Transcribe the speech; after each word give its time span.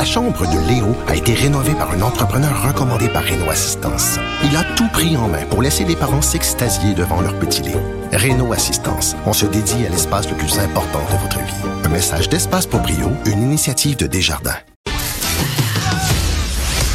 La 0.00 0.06
chambre 0.06 0.46
de 0.46 0.58
Léo 0.66 0.96
a 1.08 1.14
été 1.14 1.34
rénovée 1.34 1.74
par 1.74 1.90
un 1.90 2.00
entrepreneur 2.00 2.66
recommandé 2.66 3.06
par 3.10 3.22
Renault 3.22 3.50
Assistance. 3.50 4.18
Il 4.42 4.56
a 4.56 4.64
tout 4.74 4.88
pris 4.88 5.14
en 5.18 5.28
main 5.28 5.44
pour 5.44 5.60
laisser 5.60 5.84
les 5.84 5.94
parents 5.94 6.22
s'extasier 6.22 6.94
devant 6.94 7.20
leur 7.20 7.38
petit 7.38 7.60
Léo. 7.60 7.82
Renault 8.10 8.54
Assistance, 8.54 9.14
on 9.26 9.34
se 9.34 9.44
dédie 9.44 9.84
à 9.84 9.90
l'espace 9.90 10.26
le 10.30 10.38
plus 10.38 10.58
important 10.58 11.00
de 11.12 11.18
votre 11.18 11.38
vie. 11.40 11.68
Un 11.84 11.90
message 11.90 12.30
d'Espace 12.30 12.66
pour 12.66 12.80
Brio, 12.80 13.10
une 13.26 13.42
initiative 13.42 13.98
de 13.98 14.06
Desjardins. 14.06 14.56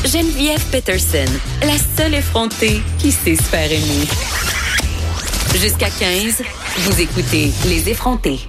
Geneviève 0.03 0.65
Peterson, 0.71 1.31
la 1.61 1.77
seule 1.95 2.15
effrontée 2.15 2.81
qui 2.97 3.11
sait 3.11 3.35
se 3.35 3.43
faire 3.43 3.71
aimer. 3.71 4.07
Jusqu'à 5.53 5.91
15, 5.91 6.41
vous 6.79 7.01
écoutez 7.01 7.51
Les 7.67 7.87
effrontés. 7.87 8.39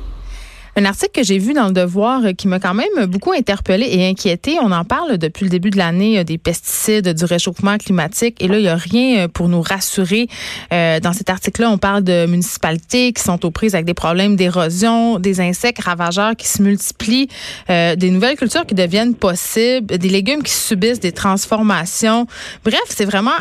Un 0.79 0.85
article 0.85 1.23
que 1.23 1.23
j'ai 1.23 1.39
vu 1.39 1.55
dans 1.55 1.69
le 1.69 1.73
Devoir 1.73 2.23
euh, 2.23 2.33
qui 2.33 2.49
m'a 2.49 2.61
quand 2.61 2.75
même 2.75 3.07
beaucoup 3.07 3.33
interpellé 3.33 3.87
et 3.91 4.07
inquiété. 4.07 4.59
On 4.61 4.73
en 4.73 4.85
parle 4.85 5.17
depuis 5.17 5.45
le 5.45 5.49
début 5.49 5.71
de 5.71 5.79
l'année 5.79 6.19
euh, 6.19 6.25
des 6.25 6.37
pesticides, 6.37 7.09
du 7.15 7.25
réchauffement 7.25 7.79
climatique. 7.79 8.37
Et 8.41 8.47
là, 8.47 8.59
il 8.59 8.63
n'y 8.65 8.69
a 8.69 8.77
rien 8.77 9.21
euh, 9.21 9.29
pour 9.29 9.49
nous 9.49 9.63
rassurer. 9.63 10.29
dans 10.71 11.13
cet 11.15 11.31
article-là, 11.31 11.71
on 11.71 11.79
parle 11.79 12.05
de 12.05 12.27
municipalités 12.27 13.15
qui 13.15 13.23
sont 13.23 13.47
aux 13.47 13.51
prises 13.51 13.75
avec 13.75 13.87
des 13.87 13.95
problèmes 13.95 14.37
d'érosion, 14.37 15.19
des 15.19 15.41
insectes 15.41 15.83
ravageurs 15.83 16.37
qui 16.37 16.47
se 16.47 16.63
multiplient, 16.63 17.29
des 17.69 18.11
nouvelles 18.11 18.37
cultures 18.37 18.67
qui 18.67 18.75
deviennent 18.75 19.15
possibles, 19.15 19.97
des 19.97 20.09
légumes 20.09 20.43
qui 20.43 20.53
subissent 20.53 21.01
des 21.01 21.13
transformations. 21.13 22.27
Bref, 22.65 22.83
c'est 22.89 23.05
vraiment 23.05 23.37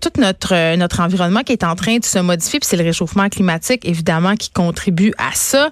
tout 0.00 0.20
notre 0.20 0.76
notre 0.76 1.00
environnement 1.00 1.40
qui 1.40 1.52
est 1.52 1.64
en 1.64 1.74
train 1.74 1.98
de 1.98 2.04
se 2.04 2.18
modifier. 2.18 2.60
Puis 2.60 2.68
c'est 2.68 2.76
le 2.76 2.84
réchauffement 2.84 3.28
climatique, 3.28 3.82
évidemment, 3.84 4.36
qui 4.36 4.50
contribue 4.50 5.12
à 5.18 5.34
ça. 5.34 5.70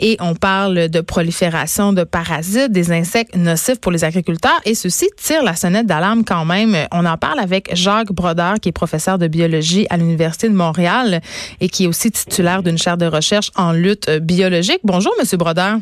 Et 0.00 0.17
on 0.20 0.34
parle 0.34 0.88
de 0.88 1.00
prolifération 1.00 1.92
de 1.92 2.04
parasites, 2.04 2.72
des 2.72 2.92
insectes 2.92 3.36
nocifs 3.36 3.80
pour 3.80 3.92
les 3.92 4.04
agriculteurs 4.04 4.60
et 4.64 4.74
ceci 4.74 5.08
tire 5.16 5.42
la 5.42 5.54
sonnette 5.54 5.86
d'alarme 5.86 6.24
quand 6.24 6.44
même. 6.44 6.76
On 6.92 7.04
en 7.04 7.16
parle 7.16 7.40
avec 7.40 7.74
Jacques 7.74 8.12
Brodeur 8.12 8.60
qui 8.60 8.68
est 8.70 8.72
professeur 8.72 9.18
de 9.18 9.26
biologie 9.26 9.86
à 9.90 9.96
l'Université 9.96 10.48
de 10.48 10.54
Montréal 10.54 11.20
et 11.60 11.68
qui 11.68 11.84
est 11.84 11.86
aussi 11.88 12.10
titulaire 12.10 12.62
d'une 12.62 12.78
chaire 12.78 12.96
de 12.96 13.06
recherche 13.06 13.50
en 13.56 13.72
lutte 13.72 14.10
biologique. 14.10 14.80
Bonjour 14.84 15.12
monsieur 15.18 15.36
Brodeur. 15.36 15.78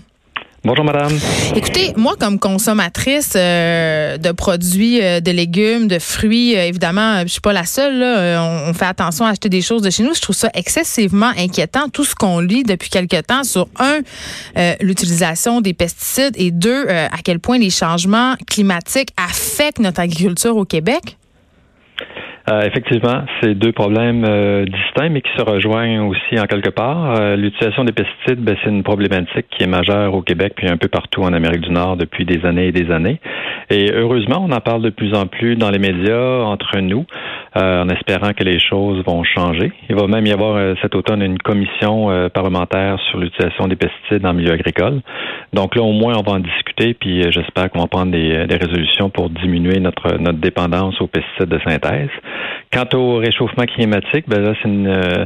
Bonjour, 0.67 0.85
madame. 0.85 1.17
Écoutez, 1.55 1.93
moi, 1.97 2.17
comme 2.19 2.41
consommatrice 2.41 3.35
euh, 3.37 4.19
de 4.19 4.33
produits, 4.33 5.01
euh, 5.01 5.21
de 5.21 5.31
légumes, 5.31 5.87
de 5.87 6.01
fruits, 6.01 6.57
euh, 6.57 6.67
évidemment, 6.67 7.21
je 7.23 7.29
suis 7.29 7.41
pas 7.41 7.53
la 7.53 7.65
seule. 7.65 8.03
On, 8.03 8.75
fait 8.75 8.87
attention 8.87 9.25
à 9.25 9.29
acheter 9.31 9.49
des 9.49 9.63
choses 9.63 9.83
de 9.83 9.91
chez 9.91 10.03
nous. 10.03 10.13
Je 10.13 10.21
trouve 10.21 10.35
ça 10.35 10.51
excessivement 10.55 11.31
inquiétant, 11.39 11.89
tout 11.89 12.05
ce 12.05 12.17
qu'on 12.17 12.41
lit 12.41 12.65
depuis 12.65 12.91
quelque 12.91 13.21
temps 13.21 13.45
sur, 13.45 13.69
un, 13.79 14.01
l'utilisation 14.81 15.61
des 15.61 15.73
pesticides 15.73 16.35
et 16.37 16.51
deux, 16.51 16.89
à 16.89 17.19
quel 17.23 17.39
point 17.39 17.59
les 17.59 17.71
changements 17.71 18.35
climatiques 18.49 19.11
affectent 19.17 19.79
notre 19.79 20.01
agriculture 20.01 20.57
au 20.57 20.65
Québec. 20.65 21.17
Euh, 22.49 22.61
effectivement, 22.63 23.25
c'est 23.41 23.55
deux 23.55 23.73
problèmes 23.73 24.25
euh, 24.25 24.65
distincts, 24.65 25.09
mais 25.09 25.21
qui 25.21 25.31
se 25.37 25.43
rejoignent 25.43 26.07
aussi 26.07 26.39
en 26.39 26.45
quelque 26.45 26.71
part. 26.71 27.17
Euh, 27.19 27.35
l'utilisation 27.35 27.83
des 27.83 27.93
pesticides, 27.93 28.39
ben, 28.39 28.57
c'est 28.63 28.71
une 28.71 28.85
problématique 28.85 29.47
qui 29.51 29.65
est 29.65 29.67
majeure 29.67 30.15
au 30.15 30.23
Québec 30.23 30.53
puis 30.55 30.69
un 30.69 30.77
peu 30.77 30.87
partout 30.87 31.23
en 31.23 31.33
Amérique 31.33 31.63
du 31.63 31.71
Nord 31.71 31.97
depuis 31.97 32.25
des 32.25 32.47
années 32.47 32.69
et 32.69 32.73
des 32.73 32.93
années. 32.93 33.19
Et 33.69 33.91
heureusement, 33.93 34.47
on 34.49 34.53
en 34.53 34.61
parle 34.61 34.83
de 34.83 34.91
plus 34.91 35.13
en 35.13 35.27
plus 35.27 35.57
dans 35.57 35.71
les 35.71 35.81
médias, 35.81 36.43
entre 36.45 36.79
nous, 36.79 37.05
en 37.57 37.89
espérant 37.89 38.33
que 38.33 38.45
les 38.45 38.61
choses 38.61 39.03
vont 39.05 39.25
changer. 39.25 39.73
Il 39.89 39.97
va 39.97 40.07
même 40.07 40.25
y 40.25 40.31
avoir 40.31 40.77
cet 40.83 40.95
automne 40.95 41.21
une 41.23 41.39
commission 41.39 42.29
parlementaire 42.33 43.01
sur 43.11 43.19
l'utilisation 43.19 43.67
des 43.67 43.75
pesticides 43.75 44.23
le 44.23 44.33
milieu 44.33 44.53
agricole. 44.53 45.01
Donc 45.53 45.75
là, 45.75 45.83
au 45.83 45.93
moins, 45.93 46.15
on 46.17 46.23
va 46.23 46.37
en 46.37 46.41
discuter, 46.41 46.95
puis 46.95 47.25
j'espère 47.33 47.71
qu'on 47.71 47.81
va 47.81 47.89
prendre 47.89 48.13
des, 48.13 48.47
des 48.47 48.57
résolutions 48.57 49.11
pour 49.11 49.31
diminuer 49.31 49.81
notre, 49.81 50.17
notre 50.19 50.39
dépendance 50.39 51.01
aux 51.01 51.09
pesticides 51.09 51.49
de 51.49 51.59
synthèse. 51.67 52.11
Quant 52.73 52.99
au 52.99 53.17
réchauffement 53.19 53.65
climatique, 53.65 54.25
ben 54.29 54.43
là, 54.43 54.53
c'est 54.61 54.69
une, 54.69 54.89
euh, 54.89 55.25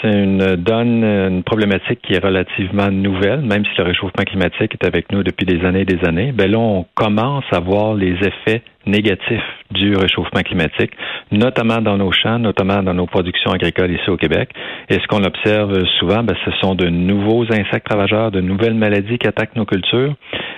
c'est 0.00 0.12
une 0.12 0.56
donne, 0.56 1.04
une 1.04 1.42
problématique 1.42 2.00
qui 2.02 2.14
est 2.14 2.24
relativement 2.24 2.90
nouvelle, 2.90 3.40
même 3.40 3.64
si 3.64 3.70
le 3.78 3.84
réchauffement 3.84 4.24
climatique 4.24 4.72
est 4.72 4.86
avec 4.86 5.12
nous 5.12 5.22
depuis 5.22 5.46
des 5.46 5.64
années 5.64 5.80
et 5.80 5.84
des 5.84 6.06
années. 6.06 6.32
Ben 6.32 6.50
là, 6.50 6.58
on 6.58 6.86
commence 6.94 7.44
à 7.52 7.60
voir 7.60 7.94
les 7.94 8.14
effets 8.14 8.62
négatifs 8.86 9.44
du 9.70 9.94
réchauffement 9.94 10.40
climatique, 10.40 10.92
notamment 11.30 11.80
dans 11.82 11.98
nos 11.98 12.12
champs, 12.12 12.38
notamment 12.38 12.82
dans 12.82 12.94
nos 12.94 13.06
productions 13.06 13.52
agricoles 13.52 13.92
ici 13.92 14.08
au 14.08 14.16
Québec. 14.16 14.50
Et 14.88 14.94
ce 14.94 15.06
qu'on 15.06 15.22
observe 15.24 15.84
souvent, 15.98 16.22
ben, 16.22 16.34
ce 16.44 16.50
sont 16.62 16.74
de 16.74 16.88
nouveaux 16.88 17.44
insectes 17.52 17.88
ravageurs, 17.90 18.30
de 18.30 18.40
nouvelles 18.40 18.74
maladies 18.74 19.18
qui 19.18 19.28
attaquent 19.28 19.56
nos 19.56 19.66
cultures 19.66 20.14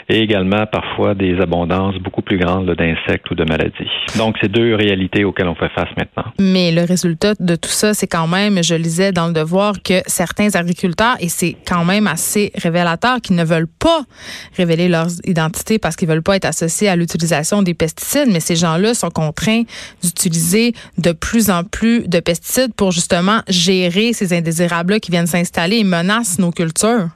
et 0.08 0.20
également 0.20 0.66
parfois 0.66 1.14
des 1.14 1.38
abondances 1.40 1.96
beaucoup 1.96 2.22
plus 2.22 2.38
grandes 2.38 2.70
d'insectes 2.74 3.30
ou 3.30 3.34
de 3.34 3.44
maladies. 3.44 3.90
Donc, 4.16 4.36
c'est 4.40 4.50
deux 4.50 4.74
réalités 4.74 5.24
auxquelles 5.24 5.48
on 5.48 5.54
fait 5.54 5.70
face 5.70 5.88
maintenant. 5.96 6.24
Mais 6.38 6.72
le 6.72 6.84
résultat 6.84 7.34
de 7.38 7.56
tout 7.56 7.70
ça, 7.70 7.94
c'est 7.94 8.06
quand 8.06 8.26
même, 8.26 8.62
je 8.62 8.74
lisais 8.74 9.12
dans 9.12 9.26
le 9.26 9.32
devoir, 9.32 9.82
que 9.82 10.00
certains 10.06 10.54
agriculteurs, 10.54 11.16
et 11.20 11.28
c'est 11.28 11.56
quand 11.66 11.84
même 11.84 12.06
assez 12.06 12.52
révélateur, 12.54 13.20
qui 13.20 13.32
ne 13.32 13.44
veulent 13.44 13.66
pas 13.66 14.02
révéler 14.56 14.88
leur 14.88 15.06
identité 15.24 15.78
parce 15.78 15.96
qu'ils 15.96 16.08
veulent 16.08 16.22
pas 16.22 16.36
être 16.36 16.44
associés 16.44 16.88
à 16.88 16.96
l'utilisation 16.96 17.62
des 17.62 17.74
pesticides, 17.74 18.28
mais 18.30 18.40
ces 18.40 18.56
gens-là 18.56 18.94
sont 18.94 19.10
contraints 19.10 19.62
d'utiliser 20.02 20.72
de 20.98 21.12
plus 21.12 21.50
en 21.50 21.64
plus 21.64 22.08
de 22.08 22.20
pesticides 22.20 22.74
pour 22.74 22.92
justement 22.92 23.40
gérer 23.48 24.12
ces 24.12 24.32
indésirables-là 24.32 25.00
qui 25.00 25.10
viennent 25.10 25.26
s'installer 25.26 25.78
et 25.78 25.84
menacent 25.84 26.38
nos 26.38 26.50
cultures. 26.50 27.08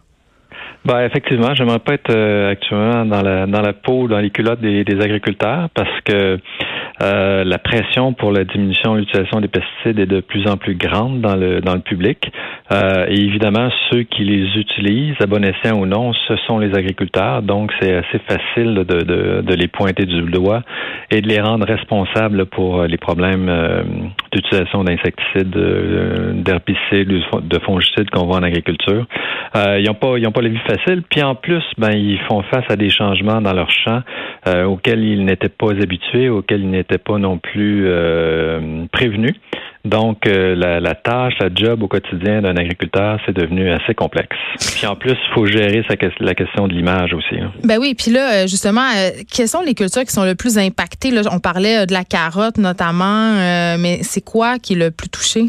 Ben, 0.86 1.04
effectivement, 1.04 1.52
j'aimerais 1.52 1.80
pas 1.80 1.94
être 1.94 2.10
euh, 2.10 2.52
actuellement 2.52 3.04
dans 3.04 3.20
la 3.20 3.47
dans 3.47 3.60
la 3.60 3.72
peau, 3.72 4.06
dans 4.06 4.20
les 4.20 4.30
culottes 4.30 4.60
des, 4.60 4.84
des 4.84 5.00
agriculteurs 5.00 5.69
parce 5.74 6.00
que 6.04 6.38
euh, 7.02 7.44
la 7.44 7.58
pression 7.58 8.14
pour 8.14 8.32
la 8.32 8.44
diminution 8.44 8.94
de 8.94 9.00
l'utilisation 9.00 9.40
des 9.40 9.48
pesticides 9.48 9.98
est 9.98 10.06
de 10.06 10.20
plus 10.20 10.48
en 10.48 10.56
plus 10.56 10.74
grande 10.74 11.20
dans 11.20 11.36
le 11.36 11.60
dans 11.60 11.74
le 11.74 11.80
public. 11.80 12.32
Euh, 12.72 13.06
et 13.08 13.20
évidemment, 13.20 13.68
ceux 13.90 14.02
qui 14.04 14.24
les 14.24 14.58
utilisent, 14.58 15.14
à 15.20 15.26
bon 15.26 15.44
escient 15.44 15.78
ou 15.78 15.86
non, 15.86 16.12
ce 16.26 16.36
sont 16.46 16.58
les 16.58 16.74
agriculteurs. 16.74 17.42
Donc, 17.42 17.72
c'est 17.80 17.94
assez 17.94 18.18
facile 18.26 18.74
de, 18.74 18.82
de, 18.82 19.42
de, 19.42 19.54
les 19.54 19.68
pointer 19.68 20.04
du 20.04 20.22
doigt 20.22 20.62
et 21.10 21.20
de 21.20 21.28
les 21.28 21.40
rendre 21.40 21.66
responsables 21.66 22.46
pour 22.46 22.84
les 22.84 22.96
problèmes 22.96 23.48
euh, 23.48 23.82
d'utilisation 24.32 24.82
d'insecticides, 24.82 25.56
d'herbicides, 26.42 27.08
de 27.08 27.58
fongicides 27.60 28.10
qu'on 28.10 28.26
voit 28.26 28.38
en 28.38 28.42
agriculture. 28.42 29.06
ils 29.54 29.84
n'ont 29.86 29.94
pas 29.94 30.18
ils 30.18 30.30
pas 30.30 30.42
la 30.42 30.48
vie 30.48 30.58
facile. 30.66 31.02
Puis 31.08 31.22
en 31.22 31.34
plus, 31.34 31.62
ben 31.78 31.92
ils 31.92 32.18
font 32.28 32.42
face 32.42 32.64
à 32.70 32.76
des 32.76 32.90
changements 32.90 33.40
dans 33.40 33.52
leur 33.52 33.70
champ 33.70 34.02
auxquels 34.66 35.04
ils 35.04 35.24
n'étaient 35.24 35.48
pas 35.48 35.70
habitués, 35.70 36.28
auxquels 36.28 36.60
ils 36.60 36.70
n'étaient 36.70 36.85
n'était 36.88 37.02
pas 37.02 37.19
non 37.19 37.38
plus 37.38 37.84
euh, 37.86 38.86
prévenu. 38.92 39.34
Donc, 39.84 40.26
euh, 40.26 40.56
la, 40.56 40.94
tâche, 40.94 41.34
la 41.38 41.48
job 41.54 41.82
au 41.82 41.88
quotidien 41.88 42.42
d'un 42.42 42.56
agriculteur, 42.56 43.20
c'est 43.24 43.36
devenu 43.36 43.70
assez 43.70 43.94
complexe. 43.94 44.36
Puis 44.74 44.86
en 44.86 44.96
plus, 44.96 45.12
il 45.12 45.34
faut 45.34 45.46
gérer 45.46 45.84
la 46.20 46.34
question 46.34 46.66
de 46.66 46.72
l'image 46.72 47.14
aussi. 47.14 47.36
Hein. 47.41 47.52
Ben 47.62 47.78
oui, 47.78 47.94
puis 47.96 48.10
là, 48.10 48.32
euh, 48.32 48.46
justement, 48.48 48.88
quelles 49.32 49.48
sont 49.48 49.62
les 49.62 49.75
cultures 49.75 50.02
qui 50.02 50.12
sont 50.12 50.25
le 50.25 50.34
plus 50.34 50.58
impactées? 50.58 51.12
Là, 51.12 51.22
on 51.30 51.38
parlait 51.38 51.86
de 51.86 51.92
la 51.92 52.04
carotte 52.04 52.58
notamment, 52.58 53.34
mais 53.78 53.98
c'est 54.02 54.25
quoi 54.25 54.58
qui 54.58 54.72
est 54.72 54.76
le 54.76 54.91
plus 54.91 55.08
touché? 55.08 55.44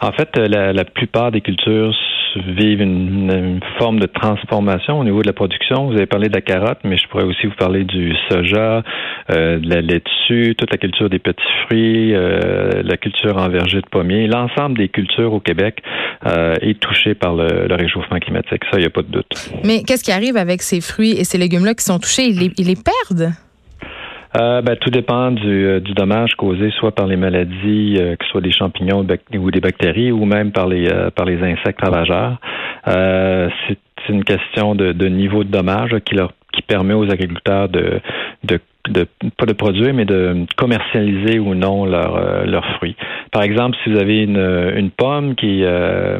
En 0.00 0.12
fait, 0.12 0.36
la, 0.36 0.72
la 0.72 0.84
plupart 0.84 1.32
des 1.32 1.40
cultures 1.40 1.94
vivent 2.38 2.80
une, 2.80 3.60
forme 3.78 3.98
de 3.98 4.06
transformation 4.06 5.00
au 5.00 5.04
niveau 5.04 5.22
de 5.22 5.26
la 5.26 5.32
production. 5.32 5.86
Vous 5.86 5.94
avez 5.94 6.06
parlé 6.06 6.28
de 6.28 6.34
la 6.34 6.40
carotte, 6.40 6.78
mais 6.84 6.96
je 6.96 7.08
pourrais 7.08 7.24
aussi 7.24 7.46
vous 7.46 7.54
parler 7.54 7.84
du 7.84 8.14
soja, 8.28 8.82
euh, 9.30 9.58
de 9.58 9.68
la 9.68 9.80
laitue, 9.80 10.54
toute 10.56 10.70
la 10.70 10.78
culture 10.78 11.10
des 11.10 11.18
petits 11.18 11.42
fruits, 11.66 12.14
euh, 12.14 12.82
la 12.82 12.96
culture 12.96 13.36
en 13.36 13.48
verger 13.48 13.80
de 13.80 13.88
pommiers. 13.90 14.26
L'ensemble 14.26 14.78
des 14.78 14.88
cultures 14.88 15.32
au 15.32 15.40
Québec 15.40 15.82
euh, 16.26 16.54
est 16.60 16.78
touché 16.80 17.14
par 17.14 17.34
le, 17.34 17.66
réchauffement 17.74 18.18
climatique. 18.18 18.62
Ça, 18.70 18.78
il 18.78 18.80
n'y 18.80 18.86
a 18.86 18.90
pas 18.90 19.02
de 19.02 19.10
doute. 19.10 19.50
Mais 19.64 19.82
qu'est-ce 19.82 20.04
qui 20.04 20.12
arrive 20.12 20.36
avec 20.36 20.62
ces 20.62 20.80
fruits 20.80 21.12
et 21.12 21.24
ces 21.24 21.38
légumes-là 21.38 21.74
qui 21.74 21.84
sont 21.84 21.98
touchés? 21.98 22.28
Ils 22.28 22.66
les, 22.66 22.76
perdent? 22.76 23.32
Ben, 24.34 24.76
tout 24.80 24.90
dépend 24.90 25.30
du, 25.30 25.80
du, 25.80 25.94
dommage 25.94 26.34
causé 26.34 26.70
soit 26.78 26.92
par 26.92 27.06
les 27.06 27.16
maladies, 27.16 27.96
que 27.96 28.24
ce 28.24 28.30
soit 28.30 28.40
des 28.40 28.52
champignons 28.52 29.06
ou 29.34 29.50
des 29.50 29.60
bactéries, 29.60 30.12
ou 30.12 30.24
même 30.24 30.52
par 30.52 30.66
les 30.66 30.88
par 31.14 31.24
les 31.24 31.40
insectes 31.42 31.80
ravageurs. 31.80 32.38
c'est 32.84 34.08
une 34.08 34.24
question 34.24 34.74
de, 34.74 34.92
de, 34.92 35.06
niveau 35.06 35.44
de 35.44 35.50
dommage 35.50 35.96
qui 36.04 36.14
leur 36.14 36.32
qui 36.52 36.62
permet 36.62 36.94
aux 36.94 37.10
agriculteurs 37.10 37.68
de, 37.68 38.00
de 38.44 38.58
de 38.88 39.06
pas 39.36 39.46
de 39.46 39.52
produire, 39.52 39.94
mais 39.94 40.04
de 40.04 40.46
commercialiser 40.56 41.38
ou 41.38 41.54
non 41.54 41.86
leurs 41.86 42.16
euh, 42.16 42.60
fruits. 42.76 42.96
Par 43.32 43.42
exemple, 43.42 43.76
si 43.82 43.90
vous 43.90 43.98
avez 43.98 44.22
une, 44.22 44.72
une 44.76 44.90
pomme 44.90 45.34
qui 45.34 45.60
euh, 45.62 46.18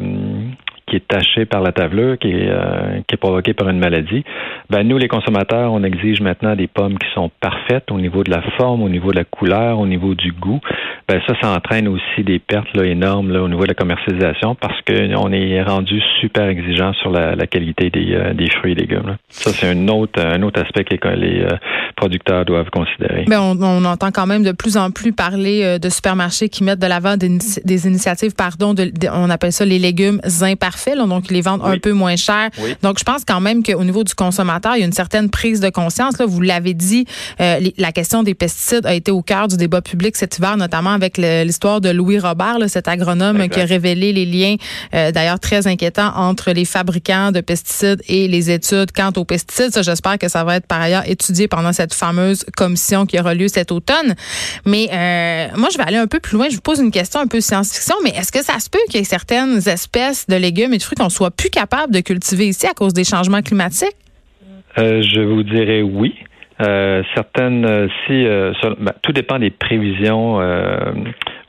qui 0.87 0.97
est 0.97 1.07
taché 1.07 1.45
par 1.45 1.61
la 1.61 1.71
tavelure, 1.71 2.17
qui 2.19 2.29
est, 2.29 2.49
euh, 2.49 2.99
qui 3.07 3.15
est 3.15 3.17
provoqué 3.17 3.53
par 3.53 3.69
une 3.69 3.79
maladie. 3.79 4.23
Ben 4.69 4.83
nous, 4.83 4.97
les 4.97 5.07
consommateurs, 5.07 5.73
on 5.73 5.83
exige 5.83 6.21
maintenant 6.21 6.55
des 6.55 6.67
pommes 6.67 6.99
qui 6.99 7.07
sont 7.13 7.31
parfaites 7.39 7.91
au 7.91 7.99
niveau 7.99 8.23
de 8.23 8.29
la 8.29 8.41
forme, 8.57 8.83
au 8.83 8.89
niveau 8.89 9.11
de 9.11 9.17
la 9.17 9.23
couleur, 9.23 9.79
au 9.79 9.87
niveau 9.87 10.13
du 10.13 10.31
goût. 10.31 10.59
Ben 11.07 11.21
ça, 11.27 11.33
ça 11.41 11.51
entraîne 11.51 11.87
aussi 11.87 12.23
des 12.23 12.39
pertes 12.39 12.75
là, 12.75 12.83
énormes 12.85 13.31
au 13.35 13.47
niveau 13.47 13.63
de 13.63 13.69
la 13.69 13.73
commercialisation 13.73 14.55
parce 14.55 14.79
qu'on 14.81 15.31
est 15.31 15.61
rendu 15.63 16.01
super 16.21 16.47
exigeant 16.47 16.93
sur 16.93 17.09
la, 17.09 17.35
qualité 17.47 17.89
des, 17.89 18.13
euh, 18.13 18.33
des, 18.33 18.49
fruits 18.49 18.73
et 18.73 18.75
légumes. 18.75 19.17
Ça, 19.29 19.51
c'est 19.51 19.69
un 19.69 19.87
autre, 19.87 20.19
un 20.23 20.41
autre 20.43 20.61
aspect 20.61 20.83
que 20.83 21.07
les, 21.09 21.41
euh, 21.41 21.57
producteurs 21.95 22.45
doivent 22.45 22.69
considérer. 22.69 23.25
Ben 23.27 23.39
on, 23.39 23.85
entend 23.85 24.11
quand 24.11 24.25
même 24.27 24.43
de 24.43 24.51
plus 24.51 24.77
en 24.77 24.91
plus 24.91 25.13
parler 25.13 25.79
de 25.79 25.89
supermarchés 25.89 26.49
qui 26.49 26.63
mettent 26.63 26.79
de 26.79 26.87
l'avant 26.87 27.17
des, 27.17 27.29
des, 27.63 27.87
initiatives, 27.87 28.33
pardon, 28.35 28.73
on 29.13 29.29
appelle 29.29 29.51
ça 29.51 29.65
les 29.65 29.79
légumes 29.79 30.19
imparfaits, 30.41 30.74
donc 31.07 31.25
ils 31.29 31.33
les 31.33 31.41
vendent 31.41 31.61
un 31.63 31.77
peu 31.77 31.91
moins 31.91 32.15
cher. 32.15 32.49
Donc, 32.81 32.99
je 32.99 33.03
pense 33.03 33.23
quand 33.25 33.41
même 33.41 33.63
qu'au 33.63 33.83
niveau 33.83 34.03
du 34.03 34.13
consommateur, 34.13 34.75
il 34.75 34.79
y 34.79 34.83
a 34.83 34.85
une 34.85 34.93
certaine 34.93 35.29
prise 35.29 35.59
de 35.59 35.69
conscience. 35.69 36.17
Là, 36.17 36.25
vous 36.25 36.41
l'avez 36.41 36.73
dit, 36.73 37.05
euh, 37.41 37.59
la 37.77 37.91
question 37.91 38.23
des 38.23 38.33
pesticides 38.33 38.85
a 38.85 38.93
été 38.93 39.11
au 39.11 39.21
cœur 39.21 39.47
du 39.47 39.57
débat 39.57 39.81
public 39.81 40.15
cet 40.15 40.37
hiver, 40.37 40.57
notamment 40.57 40.91
avec 40.91 41.17
l'histoire 41.17 41.81
de 41.81 41.89
Louis 41.89 42.19
Robert, 42.19 42.57
cet 42.67 42.87
agronome 42.87 43.47
qui 43.49 43.59
a 43.59 43.65
révélé 43.65 44.13
les 44.13 44.25
liens, 44.25 44.55
euh, 44.93 45.11
d'ailleurs 45.11 45.39
très 45.39 45.67
inquiétants, 45.67 46.11
entre 46.15 46.51
les 46.51 46.65
fabricants 46.65 47.31
de 47.31 47.41
pesticides 47.41 48.01
et 48.07 48.27
les 48.27 48.51
études 48.51 48.91
quant 48.91 49.11
aux 49.15 49.25
pesticides. 49.25 49.71
Ça, 49.71 49.81
j'espère 49.81 50.17
que 50.17 50.27
ça 50.27 50.43
va 50.43 50.57
être 50.57 50.67
par 50.67 50.81
ailleurs 50.81 51.07
étudié 51.07 51.47
pendant 51.47 51.73
cette 51.73 51.93
fameuse 51.93 52.45
commission 52.55 53.05
qui 53.05 53.19
aura 53.19 53.33
lieu 53.33 53.47
cet 53.47 53.71
automne. 53.71 54.15
Mais 54.65 54.89
euh, 54.91 55.47
moi, 55.57 55.69
je 55.71 55.77
vais 55.77 55.83
aller 55.83 55.97
un 55.97 56.07
peu 56.07 56.19
plus 56.19 56.37
loin. 56.37 56.47
Je 56.49 56.55
vous 56.55 56.61
pose 56.61 56.79
une 56.79 56.91
question 56.91 57.19
un 57.19 57.27
peu 57.27 57.41
science-fiction, 57.41 57.95
mais 58.03 58.11
est-ce 58.11 58.31
que 58.31 58.43
ça 58.43 58.59
se 58.59 58.69
peut 58.69 58.79
qu'il 58.89 58.99
y 58.99 59.01
ait 59.01 59.05
certaines 59.05 59.67
espèces 59.67 60.25
de 60.27 60.35
légumes 60.35 60.64
et 60.73 60.77
de 60.77 60.83
fruits 60.83 60.97
qu'on 60.97 61.09
soit 61.09 61.31
plus 61.31 61.49
capable 61.49 61.93
de 61.93 61.99
cultiver 61.99 62.47
ici 62.47 62.65
à 62.67 62.73
cause 62.73 62.93
des 62.93 63.03
changements 63.03 63.41
climatiques? 63.41 63.95
Euh, 64.77 65.01
je 65.01 65.21
vous 65.21 65.43
dirais 65.43 65.81
oui. 65.81 66.13
Euh, 66.61 67.03
certaines, 67.15 67.65
euh, 67.65 67.87
si 68.05 68.25
ben, 68.79 68.93
tout 69.01 69.11
dépend 69.11 69.39
des 69.39 69.49
prévisions 69.51 70.39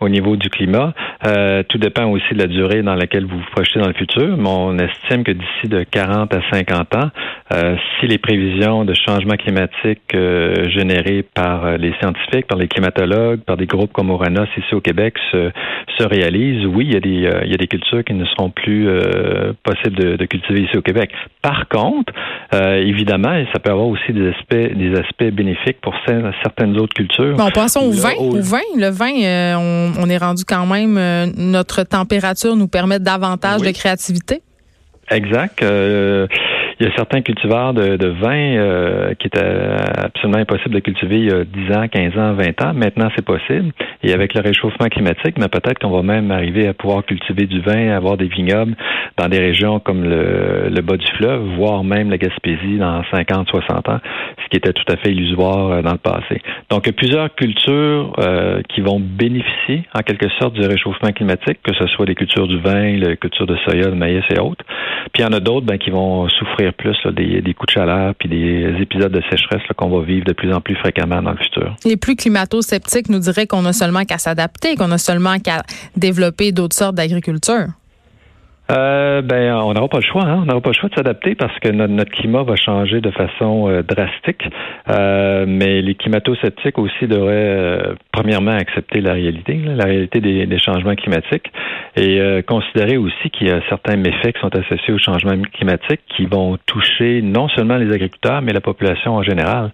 au 0.00 0.08
niveau 0.08 0.36
du 0.36 0.48
climat. 0.48 0.92
Euh, 1.26 1.62
tout 1.68 1.78
dépend 1.78 2.06
aussi 2.06 2.34
de 2.34 2.38
la 2.38 2.46
durée 2.46 2.82
dans 2.82 2.94
laquelle 2.94 3.24
vous 3.24 3.38
vous 3.38 3.50
projetez 3.52 3.80
dans 3.80 3.88
le 3.88 3.94
futur, 3.94 4.36
mais 4.36 4.48
on 4.48 4.76
estime 4.78 5.24
que 5.24 5.32
d'ici 5.32 5.68
de 5.68 5.84
40 5.84 6.34
à 6.34 6.40
50 6.52 6.94
ans, 6.96 7.10
euh, 7.52 7.76
si 7.98 8.06
les 8.06 8.18
prévisions 8.18 8.84
de 8.84 8.94
changement 8.94 9.36
climatique 9.36 10.02
euh, 10.14 10.68
générées 10.68 11.24
par 11.34 11.78
les 11.78 11.92
scientifiques, 12.00 12.46
par 12.46 12.58
les 12.58 12.68
climatologues, 12.68 13.40
par 13.40 13.56
des 13.56 13.66
groupes 13.66 13.92
comme 13.92 14.10
Oranos 14.10 14.48
ici 14.56 14.74
au 14.74 14.80
Québec 14.80 15.14
se, 15.32 15.50
se 15.98 16.04
réalisent, 16.04 16.66
oui, 16.66 16.86
il 16.88 16.94
y, 16.94 16.96
a 16.96 17.00
des, 17.00 17.44
il 17.44 17.50
y 17.50 17.54
a 17.54 17.58
des 17.58 17.66
cultures 17.66 18.04
qui 18.04 18.14
ne 18.14 18.24
seront 18.26 18.50
plus 18.50 18.88
possibles 19.62 19.96
de, 19.96 20.16
de, 20.16 20.26
cultiver 20.26 20.62
ici 20.62 20.76
au 20.76 20.82
Québec. 20.82 21.10
Par 21.42 21.68
contre, 21.68 22.12
évidemment, 22.52 23.42
ça 23.52 23.60
peut 23.60 23.70
avoir 23.70 23.86
aussi 23.86 24.12
des 24.12 24.28
aspects, 24.28 24.76
des 24.76 24.95
aspects 24.96 25.32
bénéfiques 25.32 25.80
pour 25.80 25.94
certaines 26.42 26.76
autres 26.78 26.94
cultures. 26.94 27.36
Bon, 27.36 27.50
passons 27.50 27.80
au 27.80 27.92
vin. 27.92 28.14
Au 28.18 28.40
vin, 28.40 28.60
le 28.76 28.88
vin, 28.88 29.56
on 29.58 29.76
on, 29.98 30.08
est 30.08 30.18
rendu 30.18 30.44
quand 30.44 30.66
même, 30.66 30.96
euh, 30.98 31.26
notre 31.36 31.82
température 31.82 32.56
nous 32.56 32.68
permet 32.68 32.98
davantage 32.98 33.62
de 33.62 33.70
créativité. 33.70 34.42
Exact. 35.10 35.62
Euh, 35.62 36.26
il 36.78 36.86
y 36.86 36.90
a 36.90 36.94
certains 36.94 37.22
cultivars 37.22 37.72
de, 37.72 37.96
de 37.96 38.08
vin 38.08 38.56
euh, 38.56 39.14
qui 39.14 39.28
étaient 39.28 39.40
absolument 39.96 40.38
impossible 40.38 40.74
de 40.74 40.80
cultiver 40.80 41.18
il 41.18 41.24
y 41.24 41.32
a 41.32 41.44
10 41.44 41.72
ans, 41.72 41.88
15 41.88 42.18
ans, 42.18 42.34
20 42.34 42.62
ans. 42.64 42.74
Maintenant, 42.74 43.08
c'est 43.16 43.24
possible. 43.24 43.72
Et 44.02 44.12
avec 44.12 44.34
le 44.34 44.42
réchauffement 44.42 44.88
climatique, 44.88 45.36
mais 45.38 45.48
peut-être 45.48 45.78
qu'on 45.78 45.90
va 45.90 46.02
même 46.02 46.30
arriver 46.30 46.68
à 46.68 46.74
pouvoir 46.74 47.04
cultiver 47.04 47.46
du 47.46 47.60
vin, 47.60 47.90
avoir 47.90 48.16
des 48.18 48.28
vignobles 48.28 48.76
dans 49.16 49.28
des 49.28 49.38
régions 49.38 49.80
comme 49.80 50.04
le, 50.04 50.68
le 50.68 50.82
bas 50.82 50.96
du 50.96 51.06
fleuve, 51.16 51.42
voire 51.56 51.82
même 51.82 52.10
la 52.10 52.18
Gaspésie 52.18 52.76
dans 52.78 53.02
50, 53.10 53.48
60 53.48 53.88
ans, 53.88 54.00
ce 54.44 54.48
qui 54.50 54.58
était 54.58 54.72
tout 54.72 54.84
à 54.92 54.96
fait 54.96 55.12
illusoire 55.12 55.70
euh, 55.70 55.82
dans 55.82 55.92
le 55.92 55.98
passé. 55.98 56.42
Donc, 56.68 56.82
il 56.84 56.88
y 56.88 56.90
a 56.90 56.92
plusieurs 56.92 57.34
cultures 57.34 58.12
euh, 58.18 58.60
qui 58.68 58.82
vont 58.82 59.00
bénéficier 59.00 59.84
en 59.94 60.00
quelque 60.00 60.28
sorte 60.38 60.54
du 60.54 60.66
réchauffement 60.66 61.12
climatique, 61.12 61.58
que 61.62 61.74
ce 61.74 61.86
soit 61.86 62.04
les 62.04 62.14
cultures 62.14 62.46
du 62.46 62.58
vin, 62.58 62.96
les 62.96 63.16
cultures 63.16 63.46
de 63.46 63.56
soya, 63.64 63.86
de 63.86 63.94
maïs 63.94 64.24
et 64.30 64.38
autres. 64.38 64.64
Puis 65.12 65.22
il 65.22 65.26
y 65.26 65.26
en 65.26 65.36
a 65.36 65.40
d'autres 65.40 65.66
ben, 65.66 65.78
qui 65.78 65.90
vont 65.90 66.28
souffrir 66.28 66.65
plus 66.72 66.96
des, 67.12 67.54
coups 67.54 67.74
de 67.74 67.80
chaleur 67.80 68.14
puis 68.14 68.28
des 68.28 68.74
épisodes 68.80 69.12
de 69.12 69.22
sécheresse 69.30 69.62
qu'on 69.76 69.88
va 69.88 70.04
vivre 70.04 70.24
de 70.24 70.32
plus 70.32 70.52
en 70.52 70.60
plus 70.60 70.76
fréquemment 70.76 71.22
dans 71.22 71.32
le 71.32 71.38
futur. 71.38 71.74
Les 71.84 71.96
plus 71.96 72.16
climato-sceptiques 72.16 73.08
nous 73.08 73.18
diraient 73.18 73.46
qu'on 73.46 73.64
a 73.64 73.72
seulement 73.72 74.04
qu'à 74.04 74.18
s'adapter, 74.18 74.76
qu'on 74.76 74.90
a 74.90 74.98
seulement 74.98 75.38
qu'à 75.38 75.62
développer 75.96 76.52
d'autres 76.52 76.76
sortes 76.76 76.94
d'agriculture. 76.94 77.68
Euh, 78.70 79.22
ben, 79.22 79.54
on 79.54 79.74
n'aura 79.74 79.88
pas 79.88 79.98
le 79.98 80.06
choix. 80.06 80.24
Hein? 80.24 80.40
On 80.42 80.44
n'aura 80.46 80.60
pas 80.60 80.70
le 80.70 80.74
choix 80.74 80.88
de 80.88 80.94
s'adapter 80.94 81.34
parce 81.34 81.56
que 81.60 81.68
notre, 81.68 82.10
climat 82.10 82.42
va 82.42 82.56
changer 82.56 83.00
de 83.00 83.10
façon 83.10 83.68
euh, 83.68 83.82
drastique. 83.82 84.42
Euh, 84.88 85.44
mais 85.46 85.82
les 85.82 85.94
climato-sceptiques 85.94 86.78
aussi 86.78 87.06
devraient, 87.06 87.34
euh, 87.34 87.94
premièrement, 88.12 88.52
accepter 88.52 89.00
la 89.00 89.12
réalité, 89.12 89.54
la 89.64 89.84
réalité 89.84 90.20
des, 90.20 90.46
des, 90.46 90.58
changements 90.58 90.94
climatiques, 90.94 91.52
et 91.96 92.42
considérer 92.46 92.96
aussi 92.96 93.30
qu'il 93.30 93.48
y 93.48 93.50
a 93.50 93.60
certains 93.68 93.96
méfaits 93.96 94.34
qui 94.34 94.40
sont 94.40 94.54
associés 94.54 94.92
au 94.92 94.98
changement 94.98 95.32
climatique 95.52 96.00
qui 96.16 96.26
vont 96.26 96.58
toucher 96.66 97.22
non 97.22 97.48
seulement 97.48 97.76
les 97.76 97.92
agriculteurs, 97.92 98.42
mais 98.42 98.52
la 98.52 98.60
population 98.60 99.14
en 99.14 99.22
général. 99.22 99.70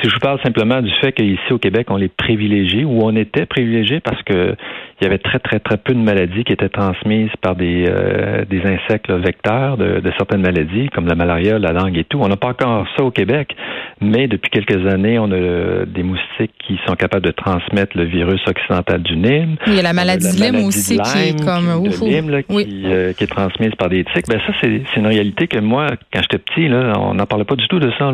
Si 0.00 0.08
je 0.08 0.14
vous 0.14 0.20
parle 0.20 0.40
simplement 0.42 0.80
du 0.80 0.90
fait 1.00 1.12
qu'ici 1.12 1.52
au 1.52 1.58
Québec, 1.58 1.88
on 1.90 1.98
est 1.98 2.12
privilégié 2.14 2.84
ou 2.84 3.00
on 3.02 3.14
était 3.16 3.46
privilégié 3.46 4.00
parce 4.00 4.22
que 4.22 4.56
il 5.02 5.06
y 5.06 5.08
avait 5.08 5.18
très, 5.18 5.40
très, 5.40 5.58
très 5.58 5.78
peu 5.78 5.94
de 5.94 5.98
maladies 5.98 6.44
qui 6.44 6.52
étaient 6.52 6.68
transmises 6.68 7.30
par 7.40 7.56
des, 7.56 7.86
euh, 7.88 8.44
des 8.44 8.62
insectes 8.64 9.10
vecteurs 9.10 9.76
de, 9.76 9.98
de, 9.98 10.12
certaines 10.16 10.42
maladies, 10.42 10.90
comme 10.94 11.08
la 11.08 11.16
malaria, 11.16 11.58
la 11.58 11.72
langue 11.72 11.98
et 11.98 12.04
tout. 12.04 12.20
On 12.22 12.28
n'a 12.28 12.36
pas 12.36 12.50
encore 12.50 12.86
ça 12.96 13.02
au 13.02 13.10
Québec, 13.10 13.56
mais 14.00 14.28
depuis 14.28 14.48
quelques 14.50 14.86
années, 14.86 15.18
on 15.18 15.32
a 15.32 15.86
des 15.86 16.04
moustiques 16.04 16.52
qui 16.64 16.78
sont 16.86 16.94
capables 16.94 17.24
de 17.24 17.32
transmettre 17.32 17.96
le 17.96 18.04
virus 18.04 18.40
occidental 18.46 19.02
du 19.02 19.16
Nîmes. 19.16 19.56
Il 19.66 19.74
y 19.74 19.80
a 19.80 19.82
la 19.82 19.92
maladie, 19.92 20.38
de 20.38 20.40
Lyme 20.40 20.64
aussi 20.64 20.96
qui 20.98 21.18
est 21.18 21.44
comme 21.44 21.82
qui, 21.88 22.82
euh, 22.84 23.12
qui, 23.12 23.24
est 23.24 23.26
transmise 23.26 23.74
par 23.76 23.88
des 23.88 24.04
tiques. 24.04 24.28
Ben 24.28 24.40
ça, 24.46 24.52
c'est 24.60 24.82
une 24.96 25.08
réalité 25.08 25.48
que 25.48 25.58
moi, 25.58 25.88
quand 26.12 26.20
j'étais 26.22 26.38
petit, 26.38 26.68
là, 26.68 26.92
on 27.00 27.14
n'en 27.14 27.26
parlait 27.26 27.44
pas 27.44 27.56
du 27.56 27.66
tout 27.66 27.80
de 27.80 27.90
ça. 27.98 28.12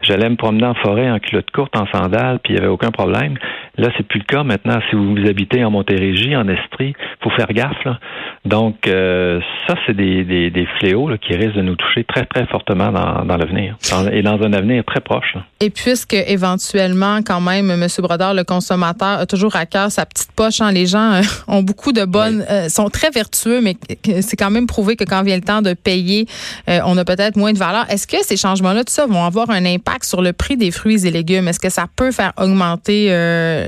J'allais 0.00 0.30
me 0.30 0.36
promener 0.36 0.66
en 0.66 0.74
forêt 0.74 1.08
en 1.12 1.18
culotte 1.18 1.50
courte, 1.50 1.76
en 1.76 1.86
sandales, 1.86 2.38
puis 2.42 2.54
il 2.54 2.56
n'y 2.56 2.62
avait 2.62 2.72
aucun 2.72 2.90
problème. 2.90 3.36
Là, 3.78 3.88
c'est 3.96 4.06
plus 4.06 4.18
le 4.18 4.24
cas 4.24 4.42
maintenant. 4.42 4.78
Si 4.90 4.96
vous 4.96 5.16
habitez 5.26 5.64
en 5.64 5.70
Montérégie, 5.70 6.36
en 6.36 6.46
Estrie, 6.46 6.94
faut 7.22 7.30
faire 7.30 7.48
gaffe. 7.52 7.82
Là. 7.84 7.98
Donc, 8.44 8.86
euh, 8.86 9.40
ça, 9.66 9.76
c'est 9.86 9.96
des, 9.96 10.24
des, 10.24 10.50
des 10.50 10.66
fléaux 10.78 11.08
là, 11.08 11.16
qui 11.16 11.34
risquent 11.34 11.56
de 11.56 11.62
nous 11.62 11.76
toucher 11.76 12.04
très, 12.04 12.26
très 12.26 12.46
fortement 12.46 12.92
dans, 12.92 13.24
dans 13.24 13.36
l'avenir 13.36 13.76
et 14.12 14.22
dans 14.22 14.40
un 14.42 14.52
avenir 14.52 14.84
très 14.84 15.00
proche. 15.00 15.36
Et 15.60 15.70
puisque 15.70 16.12
éventuellement, 16.12 17.20
quand 17.24 17.40
même, 17.40 17.70
M. 17.70 17.86
Brodeur, 18.00 18.34
le 18.34 18.44
consommateur, 18.44 19.20
a 19.20 19.26
toujours 19.26 19.56
à 19.56 19.64
cœur 19.64 19.90
sa 19.90 20.04
petite 20.04 20.32
poche. 20.32 20.60
Hein, 20.60 20.72
les 20.72 20.86
gens 20.86 21.14
euh, 21.14 21.22
ont 21.48 21.62
beaucoup 21.62 21.92
de 21.92 22.04
bonnes, 22.04 22.44
euh, 22.50 22.68
sont 22.68 22.90
très 22.90 23.10
vertueux, 23.10 23.62
mais 23.62 23.76
c'est 24.20 24.36
quand 24.36 24.50
même 24.50 24.66
prouvé 24.66 24.96
que 24.96 25.04
quand 25.04 25.22
vient 25.22 25.36
le 25.36 25.42
temps 25.42 25.62
de 25.62 25.72
payer, 25.72 26.26
on 26.68 26.96
a 26.98 27.04
peut-être 27.04 27.36
moins 27.36 27.52
de 27.52 27.58
valeur. 27.58 27.88
Est-ce 27.90 28.06
que 28.06 28.22
ces 28.22 28.36
changements-là, 28.36 28.84
tout 28.84 28.92
ça, 28.92 29.06
vont 29.06 29.24
avoir 29.24 29.50
un 29.50 29.64
impact 29.64 30.04
sur 30.04 30.20
le 30.20 30.32
prix 30.32 30.56
des 30.56 30.70
fruits 30.70 31.06
et 31.06 31.10
légumes? 31.10 31.48
Est-ce 31.48 31.60
que 31.60 31.70
ça 31.70 31.86
peut 31.96 32.12
faire 32.12 32.32
augmenter 32.36 33.08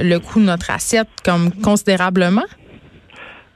le 0.02 0.18
coût 0.18 0.40
de 0.40 0.46
notre 0.46 0.70
assiette 0.70 1.08
comme 1.24 1.52
considérablement? 1.52 2.44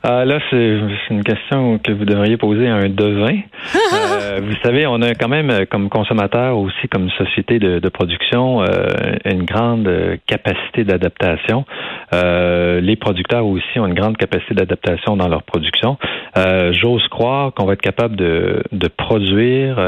Ah, 0.04 0.24
là, 0.24 0.38
c'est 0.48 0.78
une 1.10 1.24
question 1.24 1.78
que 1.78 1.90
vous 1.90 2.04
devriez 2.04 2.36
poser 2.36 2.68
à 2.68 2.76
un 2.76 2.88
devin. 2.88 3.38
euh, 3.74 4.40
vous 4.40 4.54
savez, 4.62 4.86
on 4.86 5.02
a 5.02 5.14
quand 5.14 5.28
même, 5.28 5.66
comme 5.66 5.88
consommateur 5.88 6.56
aussi, 6.56 6.86
comme 6.88 7.10
société 7.10 7.58
de, 7.58 7.80
de 7.80 7.88
production, 7.88 8.62
euh, 8.62 8.86
une 9.24 9.42
grande 9.42 9.90
capacité 10.28 10.84
d'adaptation. 10.84 11.64
Euh, 12.14 12.80
les 12.80 12.94
producteurs 12.94 13.44
aussi 13.44 13.80
ont 13.80 13.86
une 13.86 13.94
grande 13.94 14.16
capacité 14.16 14.54
d'adaptation 14.54 15.16
dans 15.16 15.28
leur 15.28 15.42
production. 15.42 15.98
J'ose 16.70 17.06
croire 17.08 17.52
qu'on 17.52 17.66
va 17.66 17.72
être 17.72 17.82
capable 17.82 18.14
de, 18.14 18.62
de 18.70 18.86
produire 18.86 19.80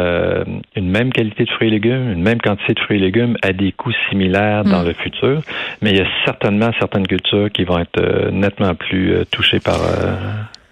une 0.74 0.90
même 0.90 1.12
qualité 1.12 1.44
de 1.44 1.50
fruits 1.50 1.68
et 1.68 1.70
légumes, 1.70 2.10
une 2.10 2.22
même 2.22 2.40
quantité 2.40 2.74
de 2.74 2.80
fruits 2.80 2.96
et 2.96 3.00
légumes 3.00 3.36
à 3.42 3.52
des 3.52 3.70
coûts 3.70 3.92
similaires 4.08 4.64
dans 4.64 4.82
mm. 4.82 4.86
le 4.86 4.92
futur. 4.94 5.42
Mais 5.80 5.90
il 5.90 5.98
y 5.98 6.00
a 6.00 6.08
certainement 6.24 6.70
certaines 6.80 7.06
cultures 7.06 7.50
qui 7.52 7.62
vont 7.62 7.78
être 7.78 8.30
nettement 8.32 8.74
plus 8.74 9.14
touchées 9.30 9.60
par 9.60 9.78